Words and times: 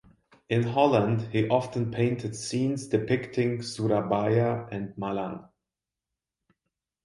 In 0.49 0.63
Holland 0.73 1.29
he 1.31 1.47
often 1.47 1.91
painted 1.91 2.35
scenes 2.35 2.87
depicting 2.87 3.61
Surabaya 3.61 4.65
and 4.71 4.95
Malang. 4.97 5.47